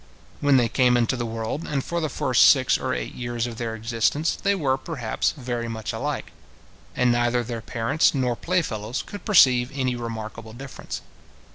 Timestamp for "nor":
8.15-8.35